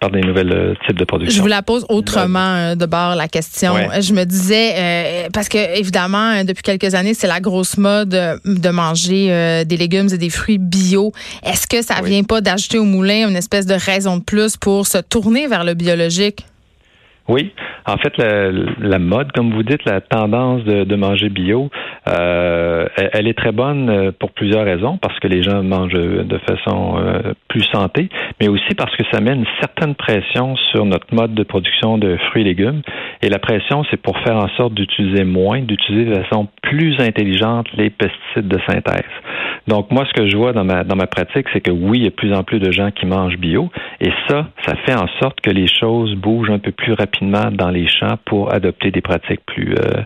par 0.01 0.11
des 0.11 0.21
nouvelles 0.21 0.53
euh, 0.53 0.75
types 0.87 0.99
de 0.99 1.05
production. 1.05 1.37
Je 1.37 1.43
vous 1.43 1.49
la 1.49 1.63
pose 1.63 1.85
autrement 1.89 2.55
euh, 2.55 2.75
de 2.75 2.87
bord 2.87 3.15
la 3.17 3.29
question. 3.29 3.75
Je 4.01 4.13
me 4.13 4.25
disais 4.25 4.75
euh, 4.77 5.29
parce 5.33 5.49
que 5.49 5.79
évidemment 5.79 6.45
depuis 6.45 6.63
quelques 6.63 6.95
années 6.95 7.15
c'est 7.15 7.27
la 7.27 7.41
grosse 7.41 7.79
mode 7.79 8.11
de 8.11 8.71
manger 8.71 9.65
des 9.65 9.77
légumes 9.77 10.09
et 10.13 10.19
des 10.19 10.31
fruits 10.31 10.59
bio. 10.59 11.13
Est-ce 11.45 11.67
que 11.67 11.83
ça 11.83 12.01
vient 12.03 12.23
pas 12.23 12.41
d'ajouter 12.41 12.79
au 12.79 12.85
moulin 12.85 13.29
une 13.29 13.37
espèce 13.37 13.67
de 13.67 13.75
raison 13.75 14.19
de 14.19 14.23
plus 14.23 14.57
pour 14.57 14.87
se 14.87 14.99
tourner 14.99 15.47
vers 15.47 15.65
le 15.65 15.75
biologique? 15.75 16.47
Oui, 17.29 17.53
en 17.85 17.99
fait, 17.99 18.15
la, 18.17 18.99
mode, 18.99 19.33
comme 19.33 19.53
vous 19.53 19.63
dites, 19.63 19.85
la 19.85 20.01
tendance 20.01 20.65
de, 20.65 20.97
manger 20.97 21.29
bio, 21.29 21.69
euh, 22.09 22.87
elle 23.13 23.29
est 23.29 23.37
très 23.37 23.53
bonne 23.53 24.13
pour 24.19 24.31
plusieurs 24.33 24.65
raisons, 24.65 24.99
parce 24.99 25.19
que 25.21 25.29
les 25.29 25.43
gens 25.43 25.63
mangent 25.63 25.93
de 25.93 26.39
façon 26.49 26.97
plus 27.49 27.63
santé, 27.73 28.09
mais 28.41 28.49
aussi 28.49 28.75
parce 28.77 28.95
que 28.97 29.05
ça 29.13 29.21
met 29.21 29.33
une 29.33 29.47
certaine 29.61 29.95
pression 29.95 30.57
sur 30.71 30.85
notre 30.85 31.15
mode 31.15 31.35
de 31.35 31.43
production 31.43 31.99
de 31.99 32.17
fruits 32.29 32.43
et 32.43 32.45
légumes. 32.45 32.83
Et 33.23 33.29
la 33.29 33.39
pression, 33.39 33.85
c'est 33.91 34.01
pour 34.01 34.19
faire 34.21 34.37
en 34.37 34.49
sorte 34.57 34.75
d'utiliser 34.75 35.25
moins, 35.25 35.61
d'utiliser 35.61 36.11
de 36.11 36.23
façon 36.23 36.49
plus 36.63 36.99
intelligente 37.01 37.67
les 37.77 37.91
pesticides 37.91 38.49
de 38.49 38.59
synthèse. 38.67 39.03
Donc 39.67 39.91
moi, 39.91 40.05
ce 40.07 40.13
que 40.13 40.29
je 40.29 40.37
vois 40.37 40.53
dans 40.53 40.65
ma 40.65 40.85
dans 40.85 40.97
ma 40.97 41.07
pratique, 41.07 41.47
c'est 41.53 41.61
que 41.61 41.71
oui, 41.71 41.99
il 41.99 42.05
y 42.05 42.07
a 42.07 42.11
de 42.11 42.15
plus 42.15 42.33
en 42.35 42.43
plus 42.43 42.59
de 42.59 42.71
gens 42.73 42.91
qui 42.91 43.07
mangent 43.07 43.39
bio, 43.39 43.71
et 44.01 44.11
ça, 44.29 44.47
ça 44.67 44.75
fait 44.87 44.95
en 44.95 45.07
sorte 45.21 45.41
que 45.41 45.51
les 45.51 45.67
choses 45.69 46.15
bougent 46.15 46.51
un 46.51 46.59
peu 46.59 46.73
plus 46.73 46.93
rapidement 46.93 47.51
dans 47.53 47.71
les 47.71 47.87
champs 47.87 48.19
pour 48.25 48.53
adopter 48.53 48.91
des 48.91 49.01
pratiques 49.01 49.41
plus 49.47 49.75
euh, 49.75 50.03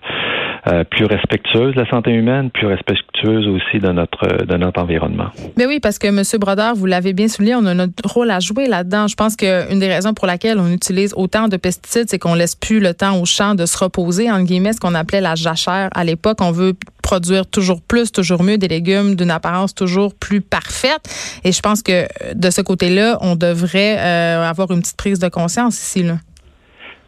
euh, 0.68 0.84
plus 0.84 1.06
respectueuses 1.06 1.74
de 1.74 1.80
la 1.80 1.88
santé 1.88 2.12
humaine, 2.12 2.50
plus 2.50 2.66
respectueuses 2.66 3.48
aussi 3.48 3.78
de 3.80 3.90
notre 3.90 4.44
de 4.44 4.56
notre 4.56 4.80
environnement. 4.80 5.26
Mais 5.56 5.66
oui, 5.66 5.80
parce 5.80 5.98
que 5.98 6.06
M. 6.06 6.22
Brodeur, 6.40 6.74
vous 6.74 6.86
l'avez 6.86 7.12
bien 7.12 7.28
souligné, 7.28 7.54
on 7.56 7.66
a 7.66 7.74
notre 7.74 8.08
rôle 8.08 8.30
à 8.30 8.40
jouer 8.40 8.68
là-dedans. 8.68 9.08
Je 9.08 9.16
pense 9.16 9.36
qu'une 9.36 9.78
des 9.78 9.88
raisons 9.88 10.14
pour 10.14 10.26
laquelle 10.26 10.58
on 10.58 10.72
utilise 10.72 11.14
autant 11.16 11.48
de 11.48 11.56
pesticides, 11.56 12.08
c'est 12.08 12.18
qu'on 12.18 12.34
laisse 12.34 12.54
plus 12.54 12.80
le 12.80 12.94
temps 12.94 13.20
au 13.20 13.24
champ 13.24 13.54
de 13.54 13.66
se 13.66 13.76
reposer, 13.76 14.30
en 14.30 14.42
guillemets, 14.42 14.72
ce 14.72 14.80
qu'on 14.80 14.94
appelait 14.94 15.20
la 15.20 15.34
jachère 15.34 15.88
à 15.94 16.04
l'époque. 16.04 16.38
On 16.40 16.52
veut 16.52 16.74
produire 17.12 17.46
toujours 17.46 17.82
plus, 17.82 18.10
toujours 18.10 18.42
mieux, 18.42 18.56
des 18.56 18.68
légumes 18.68 19.16
d'une 19.16 19.30
apparence 19.30 19.74
toujours 19.74 20.14
plus 20.14 20.40
parfaite. 20.40 21.04
Et 21.44 21.52
je 21.52 21.60
pense 21.60 21.82
que 21.82 22.06
de 22.34 22.48
ce 22.48 22.62
côté-là, 22.62 23.18
on 23.20 23.36
devrait 23.36 23.98
euh, 23.98 24.48
avoir 24.48 24.70
une 24.70 24.80
petite 24.80 24.96
prise 24.96 25.18
de 25.18 25.28
conscience 25.28 25.74
ici. 25.78 26.04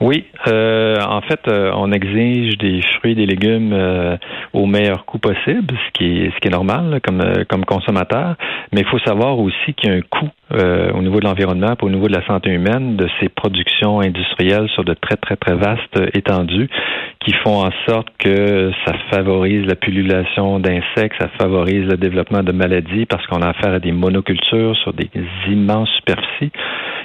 Oui, 0.00 0.26
euh, 0.48 0.96
en 1.00 1.22
fait, 1.22 1.40
euh, 1.48 1.70
on 1.74 1.92
exige 1.92 2.58
des 2.58 2.82
fruits 2.98 3.12
et 3.12 3.14
des 3.14 3.26
légumes 3.26 3.72
euh, 3.72 4.16
au 4.52 4.66
meilleur 4.66 5.06
coût 5.06 5.18
possible, 5.18 5.72
ce 5.86 5.90
qui 5.94 6.18
est 6.18 6.30
ce 6.34 6.40
qui 6.40 6.48
est 6.48 6.50
normal 6.50 7.00
comme 7.02 7.22
comme 7.48 7.64
consommateur. 7.64 8.34
Mais 8.72 8.80
il 8.80 8.86
faut 8.86 8.98
savoir 8.98 9.38
aussi 9.38 9.72
qu'il 9.74 9.90
y 9.90 9.94
a 9.94 9.96
un 9.96 10.02
coût 10.02 10.28
au 10.50 11.02
niveau 11.02 11.20
de 11.20 11.24
l'environnement, 11.24 11.74
au 11.80 11.90
niveau 11.90 12.06
de 12.06 12.12
la 12.12 12.24
santé 12.26 12.50
humaine, 12.50 12.96
de 12.96 13.08
ces 13.18 13.28
productions 13.28 14.00
industrielles 14.00 14.68
sur 14.74 14.84
de 14.84 14.94
très 14.94 15.16
très 15.16 15.36
très 15.36 15.54
vastes 15.54 15.98
étendues, 16.12 16.68
qui 17.24 17.32
font 17.42 17.64
en 17.64 17.70
sorte 17.88 18.08
que 18.18 18.70
ça 18.84 18.92
favorise 19.10 19.66
la 19.66 19.76
pullulation 19.76 20.60
d'insectes, 20.60 21.16
ça 21.18 21.28
favorise 21.40 21.86
le 21.86 21.96
développement 21.96 22.42
de 22.42 22.52
maladies 22.52 23.06
parce 23.06 23.26
qu'on 23.26 23.40
a 23.40 23.48
affaire 23.48 23.72
à 23.72 23.78
des 23.78 23.92
monocultures 23.92 24.76
sur 24.76 24.92
des 24.92 25.08
immenses 25.48 25.88
superficies. 25.96 26.52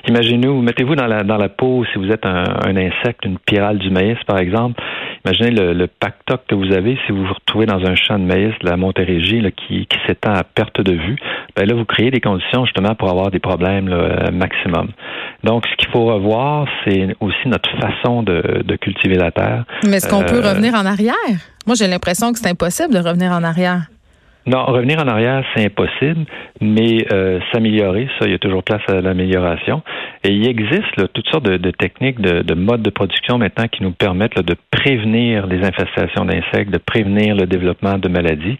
Imaginez-vous, 0.08 0.62
mettez-vous 0.62 0.96
dans 0.96 1.08
la, 1.08 1.24
dans 1.24 1.38
la 1.38 1.50
peau, 1.50 1.86
si 1.92 2.00
vous 2.00 2.12
êtes 2.12 2.26
un, 2.26 2.44
un 2.66 2.76
insecte, 2.76 3.26
une 3.26 3.38
pyrale 3.40 3.78
du 3.78 3.90
maïs, 3.90 4.18
par 4.26 4.40
exemple. 4.40 4.82
Imaginez 5.26 5.52
le, 5.52 5.74
le 5.74 5.88
pactoc 5.88 6.42
que 6.48 6.56
vous 6.56 6.72
avez 6.74 6.98
si 7.06 7.12
vous 7.12 7.26
vous 7.26 7.34
retrouvez 7.34 7.66
dans 7.66 7.86
un 7.86 7.96
champ 7.96 8.18
de 8.18 8.24
maïs 8.24 8.54
de 8.62 8.70
la 8.70 8.78
Montérégie 8.78 9.42
là, 9.42 9.52
qui, 9.52 9.86
qui 9.86 9.98
s'étend 10.08 10.34
à 10.34 10.44
perte 10.44 10.82
de 10.82 10.94
vue. 10.94 11.18
Ben 11.56 11.68
là, 11.68 11.76
vous 11.76 11.86
créez 11.86 12.12
des 12.12 12.22
conditions 12.22 12.66
justement 12.66 12.96
pour 12.96 13.10
avoir 13.10 13.32
des 13.32 13.40
problèmes 13.40 13.88
là, 13.88 14.32
maximum. 14.32 14.90
Donc, 15.44 15.66
ce 15.68 15.76
qu'il 15.78 15.90
faut 15.90 16.06
revoir, 16.06 16.68
c'est 16.84 17.16
aussi 17.20 17.48
notre 17.48 17.70
façon 17.80 18.24
de, 18.24 18.62
de, 18.64 18.76
cultiver 18.76 19.16
la 19.16 19.32
terre. 19.32 19.66
Mais 19.86 19.98
est-ce 19.98 20.10
qu'on 20.10 20.24
peut 20.24 20.44
euh, 20.44 20.50
revenir 20.50 20.74
en 20.74 20.86
arrière? 20.86 21.16
Moi, 21.66 21.76
j'ai 21.76 21.88
l'impression 21.88 22.34
que 22.34 22.40
c'est 22.40 22.50
impossible 22.50 22.94
de 22.94 23.00
revenir 23.00 23.32
en 23.32 23.44
arrière. 23.44 23.84
Non, 24.50 24.66
revenir 24.66 24.98
en 25.00 25.08
arrière, 25.08 25.44
c'est 25.54 25.64
impossible, 25.64 26.26
mais 26.60 27.06
euh, 27.14 27.40
s'améliorer, 27.52 28.10
ça, 28.18 28.26
il 28.26 28.32
y 28.32 28.34
a 28.34 28.40
toujours 28.40 28.64
place 28.64 28.82
à 28.88 29.00
l'amélioration. 29.00 29.84
Et 30.24 30.30
il 30.30 30.48
existe 30.48 30.98
là, 30.98 31.08
toutes 31.14 31.30
sortes 31.30 31.46
de, 31.46 31.70
techniques, 31.70 32.20
de, 32.20 32.42
de, 32.42 32.56
modes 32.56 32.82
de 32.82 32.90
production 32.90 33.38
maintenant 33.38 33.68
qui 33.68 33.84
nous 33.84 33.92
permettent 33.92 34.36
là, 34.36 34.42
de 34.42 34.56
prévenir 34.72 35.46
les 35.46 35.64
infestations 35.64 36.26
d'insectes, 36.26 36.72
de 36.72 36.80
prévenir 36.80 37.36
le 37.36 37.46
développement 37.46 38.00
de 38.00 38.10
maladies. 38.10 38.58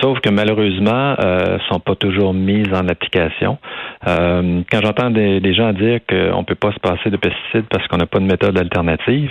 Sauf 0.00 0.20
que 0.20 0.30
malheureusement, 0.30 1.16
euh, 1.22 1.58
sont 1.70 1.80
pas 1.80 1.96
toujours 1.96 2.32
mises 2.32 2.72
en 2.72 2.88
application. 2.88 3.58
Euh, 4.08 4.62
quand 4.72 4.80
j'entends 4.82 5.10
des, 5.10 5.40
des, 5.40 5.52
gens 5.52 5.74
dire 5.74 6.00
qu'on 6.08 6.44
peut 6.44 6.54
pas 6.54 6.72
se 6.72 6.80
passer 6.80 7.10
de 7.10 7.18
pesticides 7.18 7.66
parce 7.68 7.86
qu'on 7.88 7.98
n'a 7.98 8.06
pas 8.06 8.20
de 8.20 8.24
méthode 8.24 8.58
alternative, 8.58 9.30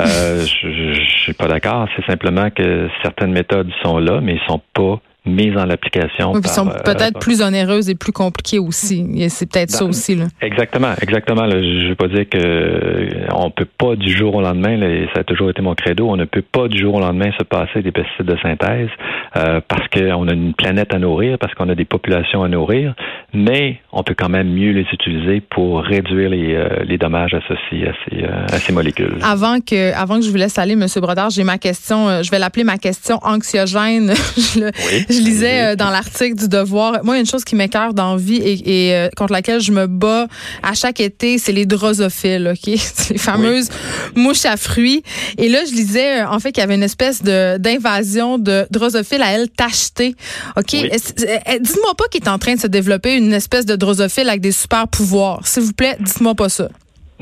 euh, 0.00 0.04
je, 0.62 0.94
je 0.94 1.20
suis 1.20 1.34
pas 1.34 1.46
d'accord. 1.46 1.86
C'est 1.94 2.06
simplement 2.06 2.50
que 2.50 2.88
certaines 3.04 3.32
méthodes 3.32 3.70
sont 3.84 3.98
là, 3.98 4.20
mais 4.20 4.34
ils 4.34 4.48
sont 4.48 4.60
pas 4.74 4.98
mise 5.26 5.56
en 5.56 5.70
application. 5.70 6.32
Oui, 6.32 6.42
sont 6.44 6.68
euh, 6.68 6.78
peut-être 6.84 7.18
plus 7.18 7.40
onéreuses 7.40 7.88
et 7.88 7.94
plus 7.94 8.12
compliquées 8.12 8.58
aussi. 8.58 9.06
C'est 9.28 9.50
peut-être 9.50 9.70
ça 9.70 9.84
aussi. 9.84 10.14
Là. 10.14 10.26
Exactement, 10.42 10.92
exactement. 11.00 11.48
Je 11.48 11.56
ne 11.56 11.88
veux 11.88 11.94
pas 11.94 12.08
dire 12.08 12.28
que 12.28 12.38
euh, 12.38 13.26
on 13.32 13.50
peut 13.50 13.66
pas 13.78 13.96
du 13.96 14.14
jour 14.14 14.34
au 14.34 14.42
lendemain, 14.42 14.80
et 14.82 15.08
ça 15.14 15.20
a 15.20 15.24
toujours 15.24 15.50
été 15.50 15.62
mon 15.62 15.74
credo, 15.74 16.08
on 16.08 16.16
ne 16.16 16.24
peut 16.24 16.42
pas 16.42 16.68
du 16.68 16.78
jour 16.78 16.94
au 16.94 17.00
lendemain 17.00 17.30
se 17.38 17.44
passer 17.44 17.82
des 17.82 17.92
pesticides 17.92 18.26
de 18.26 18.36
synthèse 18.42 18.90
euh, 19.36 19.60
parce 19.66 19.88
qu'on 19.88 20.28
a 20.28 20.32
une 20.32 20.54
planète 20.54 20.94
à 20.94 20.98
nourrir, 20.98 21.38
parce 21.38 21.54
qu'on 21.54 21.68
a 21.68 21.74
des 21.74 21.84
populations 21.84 22.42
à 22.42 22.48
nourrir, 22.48 22.94
mais 23.32 23.80
on 23.92 24.02
peut 24.02 24.14
quand 24.16 24.28
même 24.28 24.52
mieux 24.52 24.72
les 24.72 24.86
utiliser 24.92 25.40
pour 25.40 25.82
réduire 25.82 26.30
les, 26.30 26.84
les 26.84 26.98
dommages 26.98 27.34
associés 27.34 27.88
à 27.88 27.92
ces, 28.04 28.24
à 28.24 28.58
ces 28.58 28.72
molécules. 28.72 29.18
Avant 29.22 29.60
que, 29.60 29.94
avant 29.94 30.16
que 30.16 30.24
je 30.24 30.30
vous 30.30 30.36
laisse 30.36 30.58
aller, 30.58 30.72
M. 30.72 30.86
Brodard, 30.96 31.30
j'ai 31.30 31.44
ma 31.44 31.58
question, 31.58 32.22
je 32.22 32.30
vais 32.30 32.38
l'appeler 32.38 32.64
ma 32.64 32.76
question 32.76 33.18
anxiogène. 33.22 34.12
oui 34.56 35.13
je 35.14 35.22
lisais 35.22 35.60
euh, 35.60 35.76
dans 35.76 35.90
l'article 35.90 36.34
du 36.34 36.48
Devoir. 36.48 37.04
Moi, 37.04 37.14
il 37.14 37.18
y 37.18 37.18
a 37.18 37.20
une 37.20 37.26
chose 37.26 37.44
qui 37.44 37.56
m'écœure 37.56 37.94
dans 37.94 38.12
la 38.14 38.20
vie 38.20 38.36
et, 38.36 38.88
et 38.88 38.94
euh, 38.94 39.08
contre 39.16 39.32
laquelle 39.32 39.60
je 39.60 39.72
me 39.72 39.86
bats 39.86 40.26
à 40.62 40.74
chaque 40.74 41.00
été, 41.00 41.38
c'est 41.38 41.52
les 41.52 41.66
drosophiles, 41.66 42.52
OK? 42.54 42.66
les 43.10 43.18
fameuses 43.18 43.68
mouches 44.14 44.44
à 44.44 44.56
fruits. 44.56 45.02
Et 45.38 45.48
là, 45.48 45.60
je 45.68 45.74
lisais, 45.74 46.22
euh, 46.22 46.28
en 46.28 46.38
fait, 46.40 46.52
qu'il 46.52 46.60
y 46.60 46.64
avait 46.64 46.74
une 46.74 46.82
espèce 46.82 47.22
de 47.22 47.56
d'invasion 47.58 48.38
de 48.38 48.66
drosophiles 48.70 49.22
à 49.22 49.32
elle 49.32 49.48
tachetées. 49.48 50.14
OK? 50.56 50.70
Dites-moi 50.70 51.94
pas 51.96 52.04
qu'il 52.10 52.22
est 52.22 52.28
en 52.28 52.38
train 52.38 52.54
de 52.54 52.60
se 52.60 52.66
développer 52.66 53.16
une 53.16 53.32
espèce 53.32 53.66
de 53.66 53.76
drosophile 53.76 54.28
avec 54.28 54.40
des 54.40 54.52
super 54.52 54.88
pouvoirs. 54.88 55.46
S'il 55.46 55.62
vous 55.62 55.72
plaît, 55.72 55.96
dites-moi 56.00 56.34
pas 56.34 56.48
ça. 56.48 56.68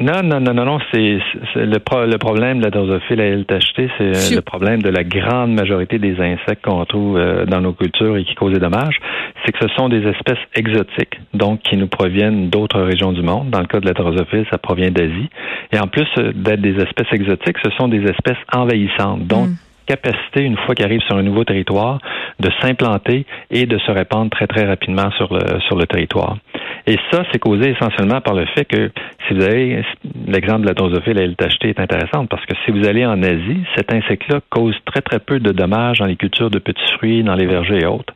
Non, 0.03 0.21
non, 0.25 0.41
non, 0.41 0.53
non, 0.53 0.65
non. 0.65 0.79
C'est, 0.93 1.19
le, 1.55 1.79
le 2.07 2.19
problème 2.19 2.59
de 2.59 2.65
la 2.65 2.71
drosophile 2.71 3.21
à 3.21 3.45
tachetée, 3.45 3.89
c'est 3.99 4.35
le 4.35 4.41
problème 4.41 4.83
de 4.83 4.89
la 4.91 5.05
grande 5.05 5.53
majorité 5.53 6.01
des 6.01 6.19
insectes 6.19 6.65
qu'on 6.65 6.85
trouve 6.85 7.17
euh, 7.17 7.45
dans 7.47 7.61
nos 7.61 7.73
cultures 7.73 8.17
et 8.17 8.25
qui 8.25 8.35
causent 8.35 8.53
des 8.53 8.59
dommages. 8.59 8.99
C'est 9.45 9.53
que 9.53 9.59
ce 9.63 9.73
sont 9.77 9.89
des 9.89 10.05
espèces 10.05 10.43
exotiques, 10.57 11.21
donc 11.35 11.61
qui 11.61 11.77
nous 11.77 11.87
proviennent 11.87 12.51
d'autres 12.51 12.81
régions 12.81 13.13
du 13.13 13.23
monde. 13.23 13.51
Dans 13.51 13.61
le 13.61 13.67
cas 13.67 13.79
de 13.79 13.87
la 13.87 13.93
drosophile, 13.93 14.45
ça 14.51 14.59
provient 14.59 14.91
d'Asie. 14.91 15.31
Et 15.71 15.79
en 15.79 15.87
plus 15.87 16.09
euh, 16.19 16.33
d'être 16.35 16.61
des 16.61 16.83
espèces 16.83 17.13
exotiques, 17.13 17.59
ce 17.65 17.71
sont 17.79 17.87
des 17.87 18.03
espèces 18.03 18.43
envahissantes. 18.53 19.29
Donc, 19.29 19.51
mm. 19.51 19.57
capacité, 19.87 20.43
une 20.43 20.57
fois 20.57 20.75
qu'ils 20.75 20.85
arrivent 20.85 21.07
sur 21.07 21.17
un 21.17 21.23
nouveau 21.23 21.45
territoire, 21.45 22.01
de 22.41 22.51
s'implanter 22.61 23.25
et 23.53 23.67
de 23.67 23.79
se 23.79 23.93
répandre 23.93 24.31
très, 24.31 24.49
très 24.49 24.67
rapidement 24.67 25.13
sur 25.13 25.33
le, 25.33 25.61
sur 25.69 25.77
le 25.77 25.87
territoire. 25.87 26.39
Et 26.87 26.97
ça, 27.13 27.23
c'est 27.31 27.39
causé 27.39 27.71
essentiellement 27.71 28.21
par 28.21 28.35
le 28.35 28.45
fait 28.47 28.65
que 28.65 28.91
si 29.27 29.35
vous 29.35 29.43
avez 29.43 29.85
l'exemple 30.27 30.63
de 30.63 30.69
la 30.69 30.75
drosophile 30.75 31.19
à 31.21 31.35
tachetée 31.35 31.71
est 31.71 31.81
intéressant 31.81 32.27
parce 32.27 32.45
que 32.47 32.55
si 32.65 32.73
vous 32.73 32.87
allez 32.87 33.05
en 33.07 33.23
Asie, 33.23 33.63
cet 33.77 33.93
insecte-là 33.93 34.41
cause 34.51 34.75
très 34.85 35.01
très 35.01 35.19
peu 35.19 35.39
de 35.39 35.53
dommages 35.53 35.99
dans 35.99 36.07
les 36.07 36.17
cultures 36.17 36.51
de 36.51 36.59
petits 36.59 36.93
fruits, 36.97 37.23
dans 37.23 37.35
les 37.35 37.47
vergers 37.47 37.83
et 37.83 37.87
autres. 37.87 38.15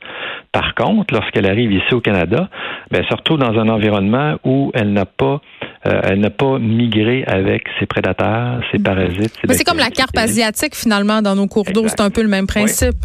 Par 0.52 0.74
contre, 0.74 1.14
lorsqu'elle 1.14 1.46
arrive 1.46 1.72
ici 1.72 1.92
au 1.92 2.00
Canada, 2.00 2.48
ben, 2.90 3.04
surtout 3.08 3.36
dans 3.36 3.58
un 3.58 3.68
environnement 3.68 4.36
où 4.44 4.70
elle 4.74 4.92
n'a 4.92 5.04
pas 5.04 5.40
euh, 5.86 6.00
elle 6.04 6.20
n'a 6.20 6.30
pas 6.30 6.58
migré 6.58 7.24
avec 7.26 7.64
ses 7.78 7.86
prédateurs, 7.86 8.60
ses 8.72 8.78
parasites. 8.78 9.38
Mais 9.46 9.54
c'est 9.54 9.64
comme 9.64 9.78
la 9.78 9.90
carpe 9.90 10.16
asiatique 10.16 10.74
finalement 10.74 11.22
dans 11.22 11.36
nos 11.36 11.46
cours 11.46 11.66
d'eau, 11.72 11.86
c'est 11.86 12.00
un 12.00 12.10
peu 12.10 12.22
le 12.22 12.28
même 12.28 12.46
principe. 12.46 12.96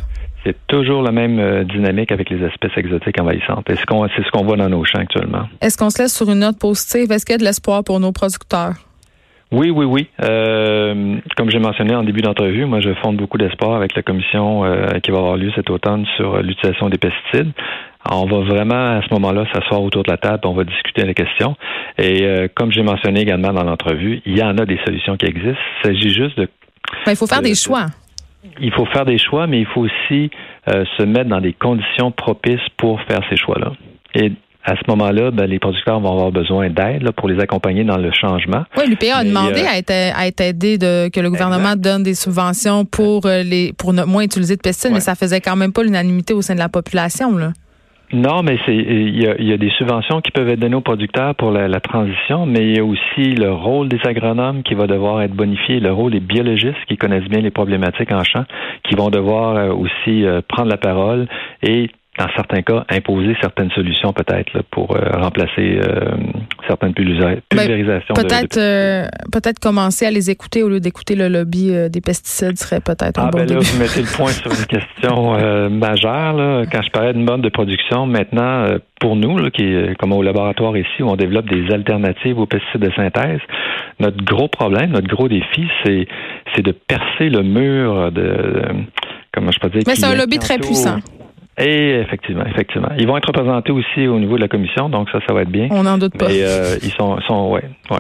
C'est 0.44 0.56
toujours 0.68 1.04
la 1.04 1.12
même 1.12 1.40
euh, 1.40 1.64
dynamique 1.64 2.12
avec 2.12 2.30
les 2.30 2.44
espèces 2.44 2.72
exotiques 2.76 3.20
envahissantes. 3.20 3.66
C'est 3.68 3.78
ce 3.78 3.86
qu'on 3.86 4.08
c'est 4.08 4.24
ce 4.24 4.32
qu'on 4.32 4.44
voit 4.44 4.58
dans 4.58 4.70
nos 4.70 4.84
champs 4.86 5.00
actuellement. 5.00 5.48
Est-ce 5.62 5.78
qu'on 5.78 5.90
se 5.90 6.02
laisse 6.02 6.16
sur 6.16 6.30
une 6.30 6.40
note 6.40 6.58
positive? 6.58 7.12
Est-ce 7.12 7.26
qu'il 7.26 7.34
y 7.34 7.36
a 7.36 7.38
de 7.38 7.44
l'espoir 7.44 7.84
pour 7.84 8.00
nos 8.00 8.12
producteurs? 8.12 8.74
Oui, 9.52 9.70
oui, 9.70 9.86
oui. 9.86 10.08
Euh, 10.24 11.18
comme 11.36 11.52
j'ai 11.52 11.60
mentionné 11.60 11.94
en 11.94 12.04
début 12.04 12.22
d'entrevue, 12.22 12.66
moi, 12.66 12.80
je 12.80 12.94
fonde 13.04 13.18
beaucoup 13.18 13.38
d'espoir 13.38 13.76
avec 13.76 13.96
la 13.96 14.02
commission 14.02 14.64
euh, 14.64 15.00
qui 15.04 15.12
va 15.12 15.18
avoir 15.18 15.36
lieu 15.36 15.52
cet 15.54 15.70
automne 15.70 16.06
sur 16.16 16.42
l'utilisation 16.42 16.88
des 16.88 16.98
pesticides. 16.98 17.52
on 18.10 18.26
va 18.26 18.40
vraiment, 18.40 18.98
à 18.98 19.02
ce 19.02 19.14
moment-là, 19.14 19.46
s'asseoir 19.54 19.84
autour 19.84 20.04
de 20.04 20.10
la 20.10 20.18
table, 20.18 20.40
on 20.46 20.54
va 20.54 20.64
discuter 20.64 21.04
des 21.04 21.14
questions. 21.14 21.58
Et 21.98 22.26
comme 22.56 22.72
j'ai 22.72 22.82
mentionné 22.82 23.20
également 23.20 23.52
dans 23.52 23.64
l'entrevue, 23.64 24.22
il 24.26 24.38
y 24.38 24.42
en 24.42 24.58
a 24.58 24.66
des 24.66 24.80
solutions 24.86 25.18
qui 25.18 25.26
existent. 25.26 25.60
Il 25.84 25.88
s'agit 25.88 26.14
juste 26.14 26.38
de... 26.38 26.48
Ben, 27.06 27.12
il 27.12 27.16
faut 27.18 27.28
faire 27.28 27.42
des 27.42 27.54
choix 27.54 27.88
il 28.60 28.72
faut 28.72 28.86
faire 28.86 29.06
des 29.06 29.18
choix, 29.18 29.48
mais 29.48 29.60
il 29.60 29.68
faut 29.68 29.82
aussi 29.82 30.30
euh, 30.68 30.86
se 30.98 31.04
mettre 31.04 31.30
dans 31.30 31.42
des 31.42 31.54
conditions 31.54 32.12
propices 32.12 32.68
pour 32.78 33.02
faire 33.02 33.22
ces 33.30 33.38
choix-là. 33.38 33.72
Et 34.16 34.32
à 34.64 34.76
ce 34.76 34.82
moment-là, 34.90 35.32
ben, 35.32 35.46
les 35.46 35.60
producteurs 35.60 36.00
vont 36.00 36.12
avoir 36.12 36.32
besoin 36.32 36.70
d'aide 36.70 37.10
pour 37.12 37.28
les 37.28 37.40
accompagner 37.42 37.84
dans 37.84 37.98
le 37.98 38.12
changement. 38.12 38.64
Oui, 38.78 38.84
l'UPA 38.88 39.18
a 39.18 39.24
demandé 39.24 39.62
euh, 39.62 39.68
à, 39.68 39.78
être, 39.78 39.92
à 39.92 40.28
être 40.28 40.42
aidé 40.42 40.78
de 40.78 41.10
que 41.10 41.20
le 41.20 41.30
gouvernement 41.30 41.76
donne 41.76 42.04
des 42.04 42.14
subventions 42.14 42.86
pour 42.86 43.26
euh, 43.26 43.42
les 43.44 43.74
pour 43.74 43.94
ne 43.94 44.04
moins 44.04 44.24
utiliser 44.24 44.56
de 44.56 44.62
pesticides, 44.62 44.94
mais 44.94 45.00
ça 45.00 45.16
faisait 45.16 45.42
quand 45.42 45.56
même 45.56 45.74
pas 45.74 45.84
l'unanimité 45.84 46.34
au 46.34 46.42
sein 46.42 46.54
de 46.54 46.60
la 46.60 46.70
population. 46.70 47.36
Là. 47.38 47.54
Non, 48.14 48.44
mais 48.44 48.58
c'est 48.66 48.76
il 48.76 49.22
y, 49.22 49.54
a, 49.54 49.58
des 49.58 49.70
subventions 49.72 50.20
qui 50.20 50.32
peuvent 50.32 50.50
être 50.50 50.60
données 50.60 50.76
aux 50.76 50.82
producteurs 50.82 51.34
pour 51.36 51.52
la, 51.52 51.80
transition, 51.80 52.46
mais 52.46 52.60
il 52.60 52.76
y 52.76 52.80
a 52.80 52.84
aussi 52.84 53.36
le 53.36 53.54
rôle 53.54 53.88
des 53.88 54.00
agronomes 54.04 54.64
qui 54.64 54.74
va 54.74 54.86
devoir 54.86 55.22
être 55.22 55.34
bonifié, 55.34 55.80
le 55.80 55.94
rôle 55.94 56.12
des 56.12 56.20
biologistes 56.20 56.84
qui 56.90 56.98
connaissent 56.98 57.30
bien 57.30 57.40
les 57.40 57.52
problématiques 57.52 58.12
en 58.12 58.24
champ, 58.24 58.44
qui 58.84 58.96
vont 58.96 59.10
devoir 59.10 59.56
euh, 59.56 59.74
aussi 59.74 60.26
euh, 60.26 60.42
prendre 60.46 60.70
la 60.70 60.78
parole 60.78 61.28
et 61.64 61.90
dans 62.22 62.30
certains 62.36 62.62
cas, 62.62 62.86
imposer 62.90 63.36
certaines 63.42 63.72
solutions 63.72 64.14
peut-être 64.14 64.62
pour 64.70 64.96
euh, 64.96 65.00
remplacer 65.14 65.80
euh, 65.80 66.12
certaines 66.68 66.94
ben, 66.94 67.42
pulvérisations. 67.50 68.14
peut-être 68.14 68.58
euh, 68.58 69.08
peut-être 69.32 69.60
commencer 69.60 70.06
à 70.06 70.12
les 70.12 70.30
écouter 70.30 70.62
au 70.62 70.70
lieu 70.70 70.80
d'écouter 70.80 71.16
le 71.16 71.30
lobby 71.30 71.72
des 71.90 72.02
pesticides 72.02 72.58
serait 72.60 72.80
peut-être 72.80 73.20
un 73.20 73.28
ah, 73.28 73.32
bon 73.32 73.40
ben 73.40 73.50
Là, 73.50 73.60
vous 73.60 73.80
mettez 73.80 74.02
le 74.02 74.16
point 74.16 74.32
sur 74.32 74.52
une 74.52 74.66
question 74.66 75.70
majeure. 75.70 76.34
Là. 76.34 76.64
Quand 76.72 76.82
je 76.84 76.92
parlais 76.92 77.14
d'une 77.14 77.26
mode 77.26 77.42
de 77.42 77.50
production, 77.50 78.06
maintenant, 78.06 78.68
pour 79.00 79.16
nous, 79.16 79.38
là, 79.38 79.50
qui 79.50 79.64
est 79.64 79.98
comme 79.98 80.14
au 80.14 80.22
laboratoire 80.22 80.78
ici, 80.78 81.02
où 81.02 81.10
on 81.10 81.16
développe 81.16 81.50
des 81.50 81.74
alternatives 81.74 82.38
aux 82.38 82.46
pesticides 82.46 82.82
de 82.82 82.92
synthèse, 82.96 83.40
notre 84.00 84.24
gros 84.24 84.48
problème, 84.48 84.92
notre 84.92 85.08
gros 85.08 85.28
défi, 85.28 85.68
c'est 85.84 86.08
c'est 86.56 86.62
de 86.62 86.72
percer 86.72 87.30
le 87.30 87.42
mur 87.42 88.12
de, 88.12 88.62
comment 89.34 89.52
je 89.52 89.60
peux 89.60 89.70
dire. 89.70 89.82
Mais 89.88 89.96
c'est 89.96 90.06
un 90.06 90.16
lobby 90.16 90.38
très 90.38 90.60
puissant. 90.60 91.00
Et 91.58 92.00
effectivement, 92.00 92.46
effectivement. 92.46 92.90
Ils 92.98 93.06
vont 93.06 93.18
être 93.18 93.28
représentés 93.28 93.72
aussi 93.72 94.08
au 94.08 94.18
niveau 94.20 94.36
de 94.38 94.42
la 94.42 94.48
commission, 94.48 94.88
donc 94.90 95.10
ça, 95.12 95.20
ça 95.28 95.34
va 95.34 95.42
être 95.42 95.52
bien. 95.52 95.68
On 95.72 95.84
n'en 95.84 95.98
doute 95.98 96.18
pas. 96.18 96.30
Mais 96.30 96.42
euh, 96.44 96.78
ils 96.82 96.92
sont, 96.92 97.20
sont 97.28 97.50
ouais, 97.50 97.64
ouais. 97.90 98.00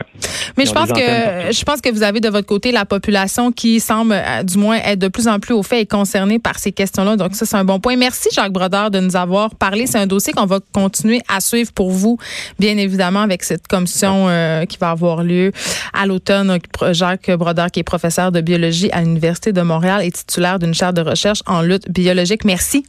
Mais 0.57 0.65
je 0.65 0.71
pense 0.71 0.91
que 0.91 1.51
je 1.51 1.63
pense 1.63 1.81
que 1.81 1.89
vous 1.89 2.01
avez 2.01 2.21
de 2.21 2.29
votre 2.29 2.47
côté 2.47 2.71
la 2.71 2.85
population 2.85 3.51
qui 3.51 3.81
semble, 3.81 4.13
euh, 4.13 4.43
du 4.43 4.57
moins, 4.57 4.77
être 4.77 4.99
de 4.99 5.09
plus 5.09 5.27
en 5.27 5.39
plus 5.39 5.53
au 5.53 5.63
fait 5.63 5.81
et 5.81 5.85
concernée 5.85 6.39
par 6.39 6.59
ces 6.59 6.71
questions-là. 6.71 7.17
Donc 7.17 7.35
ça, 7.35 7.45
c'est 7.45 7.57
un 7.57 7.65
bon 7.65 7.79
point. 7.79 7.97
Merci 7.97 8.29
Jacques 8.33 8.53
Brodeur 8.53 8.89
de 8.89 8.99
nous 8.99 9.17
avoir 9.17 9.53
parlé. 9.55 9.85
C'est 9.85 9.99
un 9.99 10.07
dossier 10.07 10.31
qu'on 10.31 10.45
va 10.45 10.59
continuer 10.73 11.19
à 11.27 11.41
suivre 11.41 11.73
pour 11.73 11.91
vous, 11.91 12.17
bien 12.57 12.77
évidemment, 12.77 13.21
avec 13.21 13.43
cette 13.43 13.67
commission 13.67 14.27
euh, 14.29 14.63
qui 14.63 14.77
va 14.77 14.91
avoir 14.91 15.23
lieu 15.23 15.51
à 15.93 16.05
l'automne. 16.05 16.57
Jacques 16.93 17.29
Brodeur, 17.31 17.69
qui 17.69 17.81
est 17.81 17.83
professeur 17.83 18.31
de 18.31 18.39
biologie 18.39 18.89
à 18.91 19.01
l'université 19.01 19.51
de 19.51 19.61
Montréal 19.61 20.01
et 20.03 20.11
titulaire 20.11 20.57
d'une 20.57 20.73
chaire 20.73 20.93
de 20.93 21.01
recherche 21.01 21.43
en 21.47 21.61
lutte 21.61 21.91
biologique. 21.91 22.45
Merci. 22.45 22.85